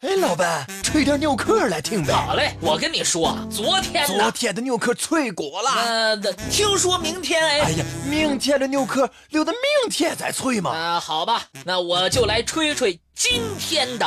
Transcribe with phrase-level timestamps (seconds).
[0.00, 2.12] 哎，老板，吹点牛壳来听呗。
[2.12, 5.70] 好嘞，我跟你说，昨天昨天的牛壳脆骨了。
[5.70, 6.16] 呃，
[6.50, 7.60] 听说明天哎。
[7.60, 10.70] 哎呀，明天的牛壳留到明天再吹嘛。
[10.70, 14.06] 啊，好吧，那我就来吹吹今天的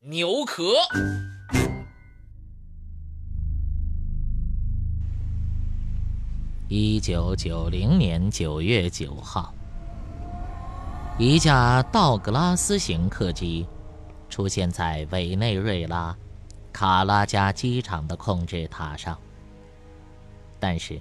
[0.00, 0.72] 牛壳。
[6.68, 9.52] 一九九零年九月九号，
[11.18, 13.66] 一架道格拉斯型客机。
[14.36, 16.14] 出现在委内瑞拉
[16.70, 19.18] 卡拉加机场的控制塔上，
[20.60, 21.00] 但是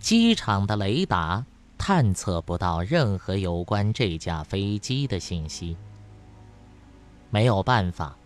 [0.00, 1.46] 机场的雷达
[1.78, 5.76] 探测不到任何有关这架飞机的信息。
[7.30, 8.16] 没有办法，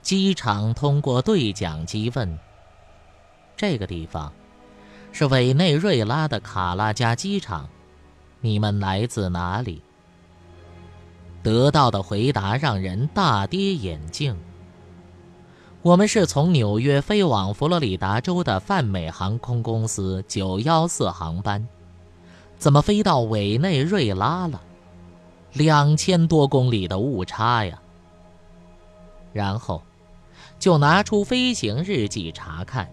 [0.00, 2.38] 机场通过对讲机问
[3.58, 4.32] ：“这个地方
[5.12, 7.68] 是委内瑞拉的卡拉加机场，
[8.40, 9.82] 你们来自哪里？”
[11.46, 14.36] 得到的回答让人大跌眼镜。
[15.80, 21.64] 我们是从纽约飞往佛罗里达州的泛美航空公司九幺四航班，
[22.58, 24.60] 怎么飞到委内瑞拉了？
[25.52, 27.80] 两千多公里的误差呀！
[29.32, 29.80] 然后，
[30.58, 32.90] 就拿出飞行日记查看。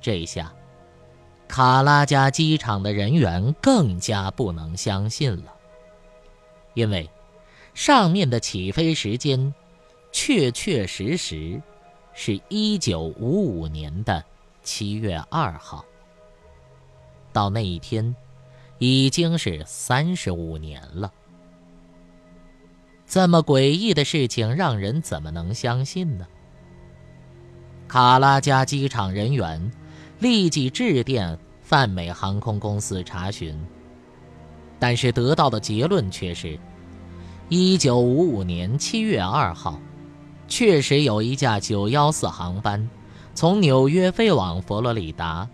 [0.00, 0.52] 这下，
[1.46, 5.52] 卡拉加机场的人员更加不能相信了，
[6.74, 7.08] 因为。
[7.76, 9.52] 上面的起飞时间，
[10.10, 11.60] 确确实实，
[12.14, 14.24] 是一九五五年的
[14.62, 15.84] 七月二号。
[17.34, 18.16] 到那一天，
[18.78, 21.12] 已经是三十五年了。
[23.06, 26.26] 这么诡异的事情，让人怎么能相信呢？
[27.86, 29.70] 卡拉加机场人员
[30.20, 33.54] 立即致电泛美航空公司查询，
[34.78, 36.58] 但是得到的结论却是。
[37.48, 39.80] 一九五五年七月二号，
[40.48, 42.90] 确实有一架九幺四航班
[43.36, 45.48] 从纽约飞往佛罗里达，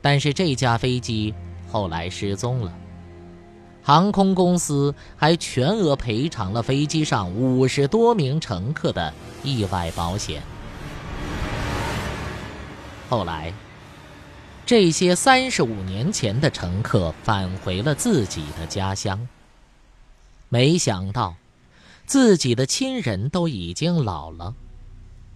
[0.00, 1.34] 但是这架飞机
[1.68, 2.72] 后来失踪了。
[3.82, 10.40] 航空公司还全额赔偿了飞机上五十多名乘客的意外保险。
[13.08, 13.52] 后来，
[14.64, 19.26] 这些三十五年前的乘客返回了自己的家乡。
[20.52, 21.36] 没想到，
[22.06, 24.52] 自己的亲人都已经老了，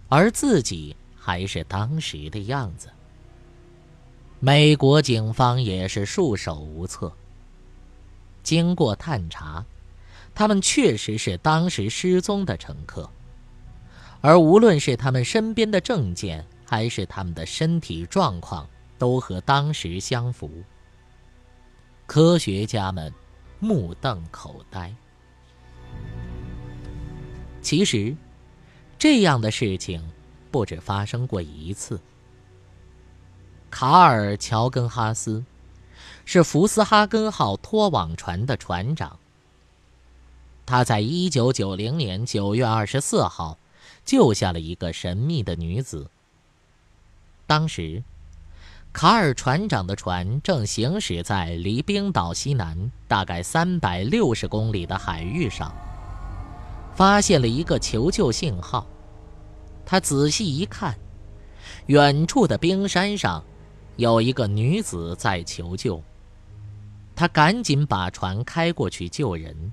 [0.08, 2.88] 而自己还是当时的样子。
[4.40, 7.12] 美国警方也是束手无策。
[8.42, 9.64] 经过探查，
[10.34, 13.08] 他们确实是当时失踪的乘客，
[14.20, 20.50] 而无论是他们身边的证件，还是他们的身体状况，都和当时相符。
[22.04, 23.14] 科学家们
[23.60, 24.92] 目瞪口呆。
[27.64, 28.14] 其实，
[28.98, 30.06] 这样的事情
[30.50, 31.98] 不止发生过一次。
[33.70, 35.42] 卡尔·乔根哈斯
[36.26, 39.18] 是福斯哈根号拖网船的船长。
[40.66, 43.58] 他在1990年9月24号
[44.04, 46.10] 救下了一个神秘的女子。
[47.46, 48.02] 当时，
[48.92, 55.74] 卡尔船长的船正行驶在离冰岛西南大概360公里的海域上。
[56.94, 58.86] 发现了一个求救信号，
[59.84, 60.96] 他仔细一看，
[61.86, 63.42] 远处的冰山上
[63.96, 66.00] 有一个女子在求救。
[67.16, 69.72] 他赶紧把船开过去救人。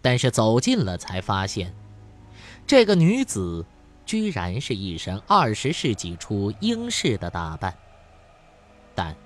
[0.00, 1.74] 但是走近了才发现，
[2.66, 3.64] 这个女子
[4.06, 7.74] 居然是一身二十世纪初英式的打扮。
[8.94, 9.16] 但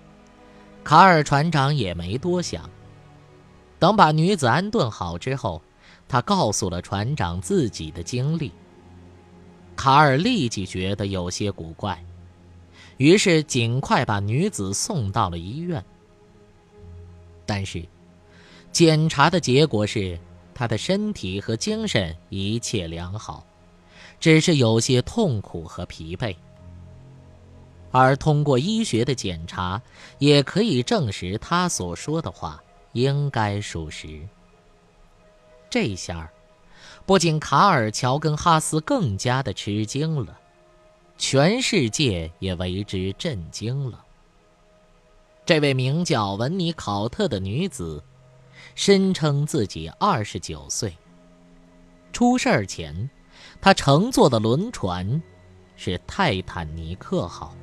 [0.83, 2.71] 卡尔船长也没多想，
[3.79, 5.61] 等把女子安顿好之后。
[6.13, 8.53] 他告诉了船长自己的经历。
[9.75, 11.99] 卡尔立即觉得有些古怪，
[12.99, 15.83] 于是尽快把女子送到了医院。
[17.47, 17.83] 但是，
[18.73, 20.21] 检查的结果是
[20.53, 23.47] 她的身体和精神一切良好，
[24.21, 26.37] 只是有些痛苦和疲惫。
[27.91, 29.81] 而通过医学的检查，
[30.19, 34.21] 也可以证实他所说的话应该属实。
[35.73, 36.31] 这下，
[37.07, 40.39] 不仅卡尔·乔根哈斯更加的吃惊了，
[41.17, 44.05] 全世界也为之震惊了。
[45.47, 48.05] 这位名叫文尼考特的女子，
[48.75, 50.95] 声称自己二十九岁。
[52.13, 53.09] 出事儿前，
[53.59, 55.23] 她乘坐的轮船
[55.75, 57.57] 是泰坦尼克号，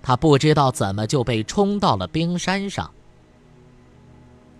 [0.00, 2.88] 她不知道怎么就被冲到了冰山上。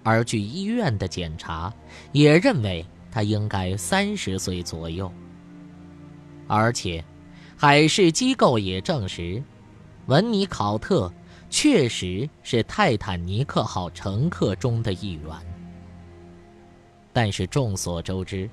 [0.08, 1.70] 而据医院的检查，
[2.12, 2.82] 也认为
[3.12, 5.12] 他应该三十岁左右。
[6.46, 7.04] 而且，
[7.58, 9.42] 海事机构也证实，
[10.06, 11.12] 文尼考特
[11.50, 15.30] 确实是泰坦尼克号乘客中的一员。
[17.12, 18.48] 但是众所周知，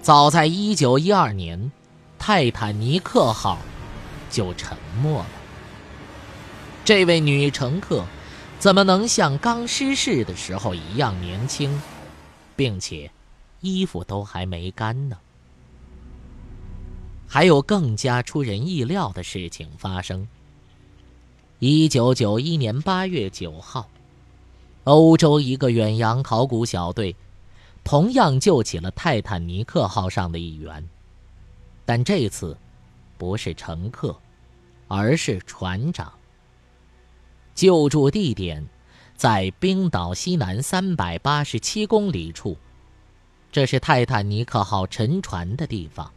[0.00, 1.72] 早在一九一二年，
[2.16, 3.58] 泰坦尼克号
[4.30, 5.26] 就沉没了。
[6.84, 8.04] 这位女乘客
[8.58, 11.80] 怎么能像刚失事的时候一样年轻，
[12.56, 13.08] 并且
[13.60, 15.16] 衣服都还没干呢？
[17.28, 20.26] 还有更加出人意料的事情发生。
[21.60, 23.88] 一九九一年八月九号，
[24.84, 27.14] 欧洲一个远洋考古小队。
[27.84, 30.86] 同样救起了泰坦尼克号上的一员，
[31.86, 32.54] 但这次
[33.16, 34.14] 不是乘客，
[34.88, 36.12] 而是船长。
[37.58, 38.64] 救助地点
[39.16, 42.56] 在冰岛西南三百八十七公里处，
[43.50, 46.12] 这是泰坦尼克号沉船的地方。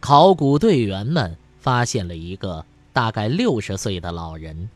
[0.00, 4.68] 考古队员们发现了一个大概六十岁的老人，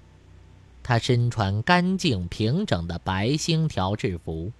[0.84, 4.52] 他身穿干净平整的白星条制服。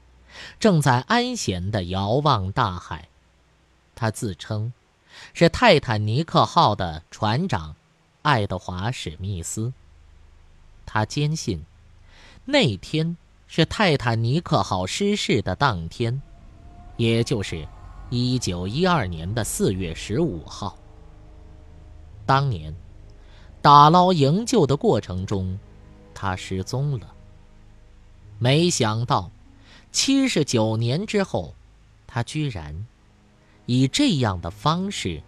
[0.58, 3.08] 正在安闲地遥望大海，
[3.94, 4.72] 他自称
[5.32, 7.76] 是泰坦尼克号的船长
[8.22, 9.72] 爱德华·史密斯。
[10.86, 11.62] 他坚信，
[12.46, 13.16] 那天
[13.46, 16.22] 是泰坦尼克号失事的当天，
[16.96, 17.68] 也就是
[18.10, 20.78] 1912年的4月15号。
[22.24, 22.74] 当年，
[23.60, 25.58] 打捞营救的过程中，
[26.14, 27.12] 他失踪了。
[28.38, 29.30] 没想到。
[29.92, 31.54] 七十九年之后，
[32.06, 32.86] 他居然
[33.64, 35.22] 以这样的方式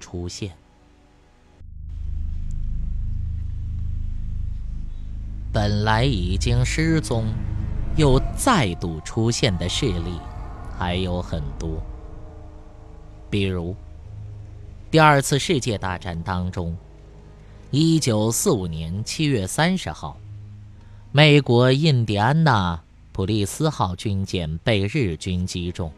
[0.00, 0.56] 出现。
[5.52, 7.26] 本来已经失踪，
[7.96, 10.18] 又再度出现的事例
[10.78, 11.82] 还有很多。
[13.30, 13.74] 比如，
[14.90, 16.76] 第二次世界大战当中，
[17.70, 20.16] 一九四五年七月三十号，
[21.12, 22.80] 美国印第安纳。
[23.10, 25.92] 普利斯号军舰被日军击中，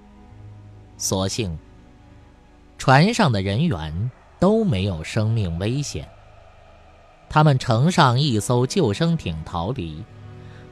[0.97, 1.59] 所幸
[2.79, 6.09] 船上的人员都没有生命危险。
[7.31, 10.05] 他们乘上一艘救生艇逃离，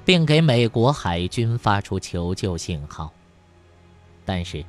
[0.04, 3.12] 并给美国海军发出求救信号。
[4.24, 4.64] 但是，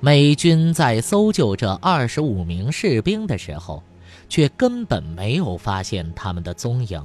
[0.00, 3.82] 美军在搜救这二十五名士兵的时候，
[4.26, 7.04] 却根本没有发现他们的踪影。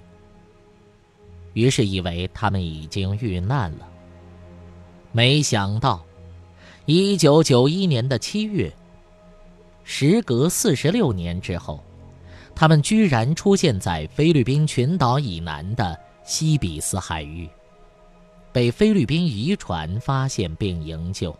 [1.51, 3.87] 于是以为他们已经遇难了。
[5.11, 6.01] 没想到，
[6.85, 8.73] 一九九一年的七月，
[9.83, 11.83] 时隔四十六年之后，
[12.55, 17.49] 他们居然出现在菲律宾群岛以南的西比斯海域，
[18.53, 21.37] 被菲律宾渔船发现并营救。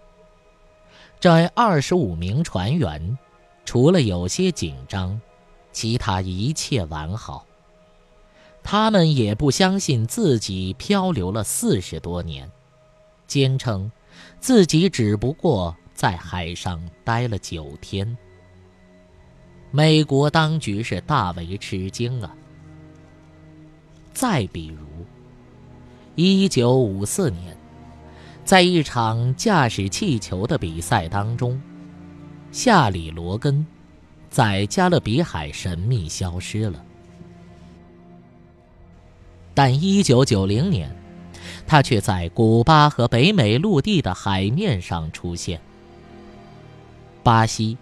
[1.19, 3.17] 这二十五名船员，
[3.63, 5.19] 除了有些紧张，
[5.71, 7.45] 其他一切完好。
[8.61, 12.51] 他们也不相信自己漂流了四十多年，
[13.25, 13.89] 坚称
[14.39, 18.17] 自己只不过在海上待了九天。
[19.75, 22.33] 美国当局是大为吃惊啊！
[24.13, 25.05] 再比如，
[26.15, 27.57] 一九五四年，
[28.45, 31.61] 在一场驾驶气球的比赛当中，
[32.53, 33.67] 夏里·罗根
[34.29, 36.81] 在加勒比海神秘消失了。
[39.53, 40.95] 但1990年，
[41.67, 45.59] 他却在古巴和北美陆地的海面上出现。
[47.23, 47.77] 巴西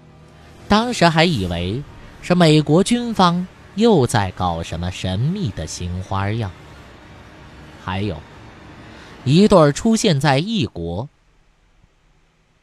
[0.74, 1.84] 当时还以为
[2.24, 6.50] 是美国军方又在搞什么神秘的新花样。
[7.84, 8.18] 还有，
[9.24, 11.08] 一对出现在异国。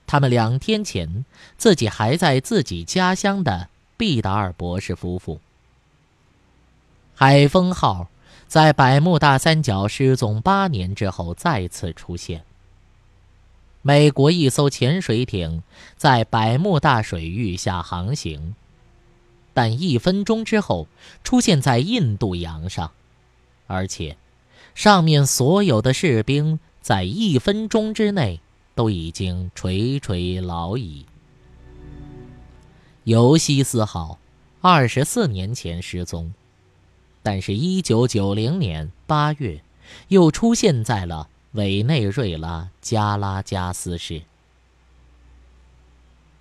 [0.09, 1.25] 他们两天前
[1.57, 5.39] 自己还在自己家乡的毕达尔博士夫妇。
[7.15, 8.09] 海风号。
[8.49, 12.43] 在百慕大三角失踪八年之后再次出现。
[13.83, 15.63] 美国一艘潜水艇
[15.97, 18.55] 在百慕大水域下航行，
[19.55, 20.87] 但一分钟之后
[21.25, 22.93] 出现在印度洋上，
[23.67, 24.17] 而且
[24.75, 28.41] 上面所有的士兵在一分钟之内
[28.75, 31.07] 都已经垂垂老矣。
[33.05, 34.19] 尤西斯号
[34.61, 36.33] 二十四年前失踪。
[37.23, 39.63] 但是，一九九零年八月，
[40.09, 44.23] 又出现在了委内瑞拉加拉加斯市。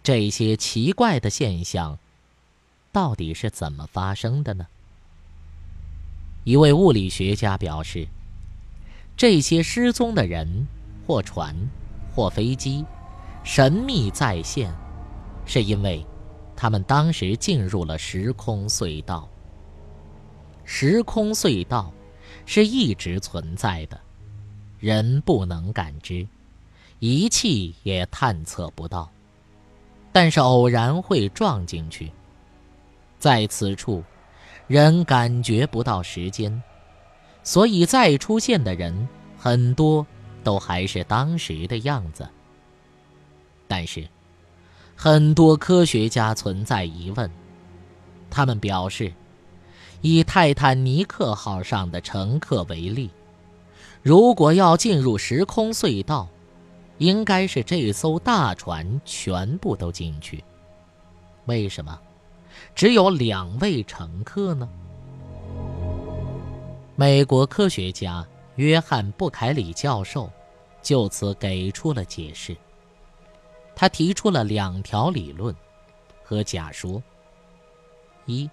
[0.04, 1.98] 这些奇怪的现象，
[2.92, 4.68] 到底是怎么发生的呢？
[6.44, 8.08] 一位物理学家表示，
[9.18, 10.68] 这些失踪的人
[11.08, 11.56] 或船
[12.16, 12.86] 或飞机
[13.44, 14.72] 神秘再现，
[15.46, 16.06] 是因为
[16.56, 19.28] 他们当时进入了时空隧道。
[20.66, 21.92] 时空隧道
[22.46, 24.00] 是一直存在的，
[24.80, 26.26] 人不能感知，
[27.00, 29.10] 仪器也探测不到，
[30.12, 32.12] 但是偶然会撞进去。
[33.18, 34.04] 在此处，
[34.68, 36.64] 人感觉不到时间，
[37.44, 39.08] 所以再出现的人
[39.38, 40.06] 很多
[40.44, 42.28] 都还是当时的样子。
[43.68, 44.08] 但是，
[44.96, 47.30] 很多科学家存在疑问，
[48.30, 49.12] 他们表示。
[50.02, 53.10] 以泰坦尼克号上的乘客为例，
[54.02, 56.28] 如果要进入时空隧道，
[57.00, 60.44] 应该是这艘大船全部都进去。
[61.46, 62.00] 为什么
[62.74, 64.70] 只有两位乘客呢？
[66.96, 68.26] 美国科学家
[68.56, 70.30] 约翰·布凯里教授
[70.82, 72.56] 就此给出了解释。
[73.76, 75.56] 他提出了两条理论
[76.24, 77.02] 和假说：
[78.26, 78.50] 一。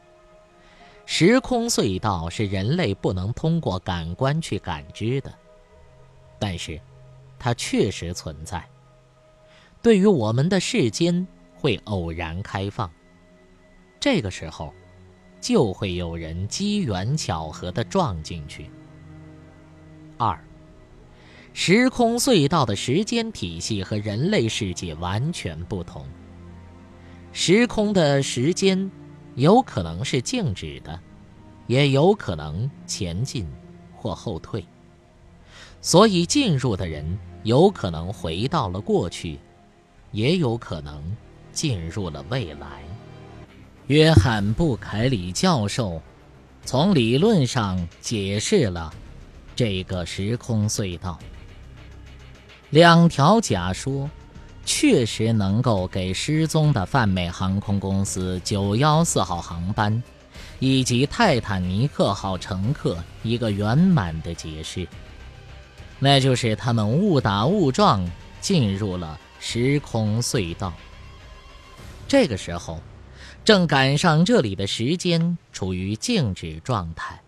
[1.08, 5.32] 时空隧道是人类不能通过感官去感知的，
[6.36, 6.80] 但是，
[7.38, 8.62] 它确实存在。
[9.80, 12.90] 对于我们的世间会偶然开放，
[14.00, 14.74] 这个时候，
[15.40, 18.68] 就会有人机缘巧合地撞进去。
[20.18, 20.36] 二，
[21.52, 26.04] 时空隧道的时间体系和人类世界完全不同。
[27.32, 28.90] 时空的时间。
[29.36, 30.98] 有可能是静止的，
[31.66, 33.46] 也有可能前进
[33.94, 34.64] 或后退，
[35.80, 39.38] 所以进入的人有可能回到了过去，
[40.10, 41.16] 也有可能
[41.52, 42.82] 进入了未来。
[43.88, 46.00] 约翰·布凯里教授
[46.64, 48.92] 从理论上解释了
[49.54, 51.18] 这个时空隧道。
[52.70, 54.10] 两条假说。
[54.66, 60.02] 确实能够给失踪的泛美航空公司914号航班
[60.58, 64.86] 以及泰坦尼克号乘客一个圆满的解释，
[66.00, 68.04] 那就是他们误打误撞
[68.40, 70.72] 进入了时空隧道。
[72.08, 72.80] 这个时候，
[73.44, 77.20] 正赶上这里的时间处于静止状态。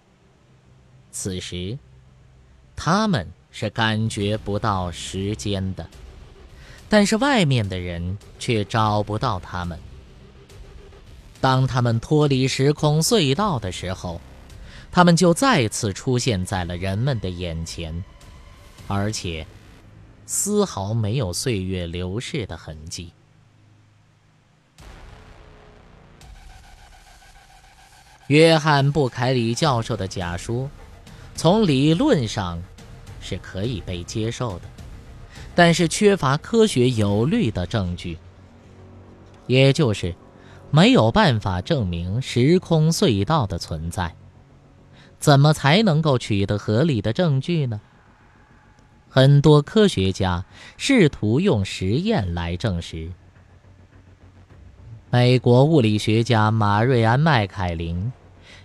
[1.13, 1.79] 此时，
[2.75, 5.89] 他们是感觉不到时间的。
[6.89, 9.79] 但是外面的人却找不到他们。
[11.41, 14.21] 当他们脱离时空隧道的时候，
[14.91, 18.03] 他们就再次出现在了人们的眼前，
[18.87, 19.47] 而且
[20.27, 23.13] 丝毫没有岁月流逝的痕迹。
[28.29, 30.69] 约翰·布凯里教授的假说，
[31.35, 32.61] 从理论上
[33.21, 34.65] 是可以被接受的。
[35.59, 38.17] 但是缺乏科学有力的证据，
[39.49, 40.15] 也就是
[40.71, 44.15] 没有办法证明时空隧道的存在。
[45.19, 47.81] 怎么才能够取得合理的证据呢？
[49.09, 50.45] 很多科学家
[50.77, 53.11] 试图用实验来证实。
[55.11, 58.13] 美国物理学家马瑞安·麦凯林，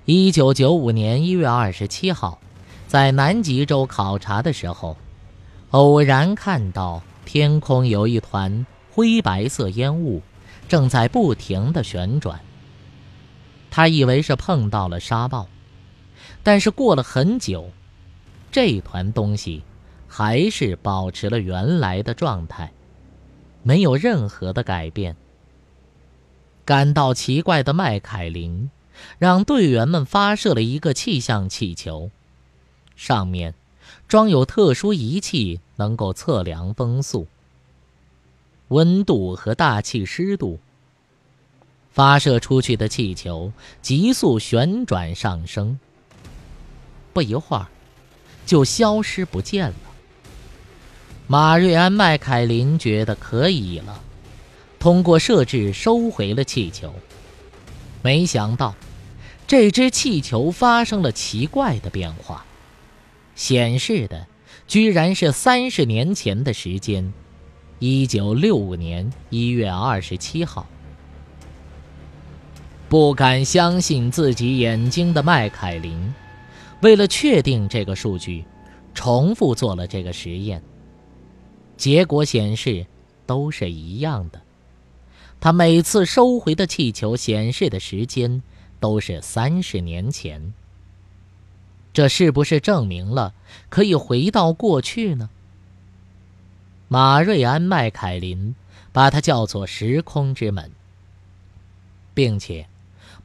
[0.05, 2.39] 一九九五年一月二十七号，
[2.85, 4.95] 在南极洲考察的时候。
[5.73, 10.21] 偶然看到天空有一团灰白色烟雾，
[10.67, 12.39] 正在不停地旋转。
[13.71, 15.47] 他以为是碰到了沙暴，
[16.43, 17.71] 但是过了很久，
[18.51, 19.63] 这团东西
[20.07, 22.71] 还是保持了原来的状态，
[23.63, 25.15] 没有任何的改变。
[26.65, 28.69] 感到奇怪的麦凯林，
[29.17, 32.11] 让队员们发射了一个气象气球，
[32.95, 33.55] 上面。
[34.07, 37.27] 装有特殊仪器，能够测量风速、
[38.67, 40.59] 温度和大气湿度。
[41.91, 45.77] 发射出去的气球急速旋转上升，
[47.13, 47.67] 不一会儿
[48.47, 49.75] 就消失不见了。
[51.27, 54.01] 马瑞安·麦凯林觉得可以了，
[54.79, 56.93] 通过设置收回了气球。
[58.01, 58.73] 没想到，
[59.47, 62.43] 这只气球发生了奇怪的变化。
[63.35, 64.27] 显示的
[64.67, 67.13] 居然是三十年前的时间，
[67.79, 70.67] 一九六五年一月二十七号。
[72.89, 76.13] 不敢相信自己眼睛的麦凯林，
[76.81, 78.45] 为了确定这个数据，
[78.93, 80.61] 重复做了这个实验。
[81.75, 82.85] 结果显示
[83.25, 84.39] 都是一样的，
[85.39, 88.43] 他每次收回的气球显示的时间
[88.79, 90.53] 都是三十年前。
[91.93, 93.33] 这是不是证明了
[93.69, 95.29] 可以回到过去呢？
[96.87, 98.55] 马瑞安·麦凯林
[98.91, 100.71] 把它叫做“时空之门”，
[102.13, 102.67] 并且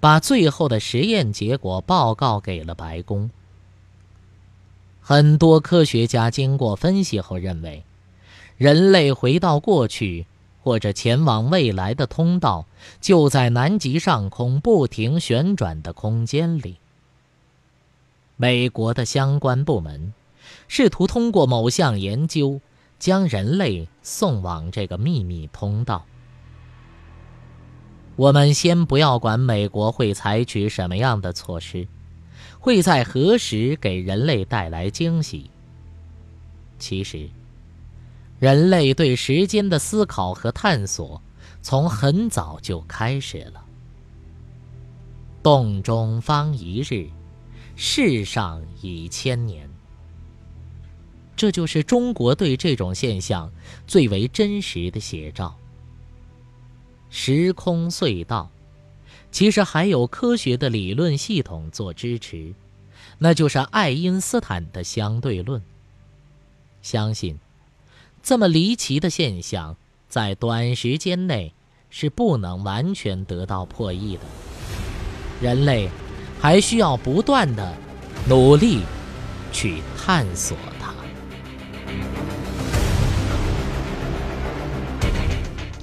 [0.00, 3.30] 把最后的实验结果报告给了白宫。
[5.00, 7.82] 很多科学家经过分析后认为，
[8.58, 10.26] 人类回到过去
[10.62, 12.66] 或者前往未来的通道
[13.00, 16.76] 就在南极上空不停旋转的空间里。
[18.38, 20.14] 美国的相关部门
[20.68, 22.61] 试图通过某项研究
[22.99, 26.07] 将人类送往这个秘密通道。
[28.16, 31.87] 我们先不要管美国会采取什么样的措施。
[32.61, 35.50] 会在何时给人类带来惊喜？
[36.78, 37.28] 其实，
[38.38, 41.21] 人类对时间的思考和探索
[41.62, 43.64] 从很早就开始了。
[45.42, 47.09] 洞中方一日，
[47.80, 49.70] 世上已千年。
[51.37, 53.49] 这就是中国对这种现象
[53.87, 55.56] 最为真实的写照。
[57.08, 58.50] 时空隧道。
[59.30, 62.52] 其实还有科学的理论系统做支持，
[63.18, 65.62] 那就是爱因斯坦的相对论。
[66.82, 67.38] 相信，
[68.23, 69.76] 这么离奇的现象
[70.08, 71.52] 在短时间内
[71.90, 74.23] 是不能完全得到破译的。
[75.42, 75.88] 人类
[76.40, 77.75] 还需要不断的
[78.28, 78.83] 努力
[79.52, 80.57] 去探索。